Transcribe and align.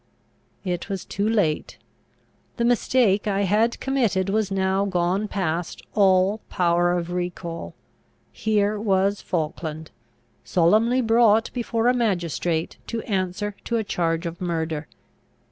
It 0.65 0.89
was 0.89 1.05
too 1.05 1.29
late: 1.29 1.77
the 2.57 2.65
mistake 2.65 3.27
I 3.27 3.41
had 3.41 3.79
committed 3.79 4.29
was 4.31 4.49
now 4.49 4.83
gone 4.83 5.27
past 5.27 5.83
all 5.93 6.39
power 6.49 6.97
of 6.97 7.11
recall. 7.11 7.75
Here 8.31 8.79
was 8.79 9.21
Falkland, 9.21 9.91
solemnly 10.43 11.01
brought 11.01 11.51
before 11.53 11.87
a 11.87 11.93
magistrate 11.93 12.77
to 12.87 13.03
answer 13.03 13.53
to 13.65 13.77
a 13.77 13.83
charge 13.83 14.25
of 14.25 14.41
murder. 14.41 14.87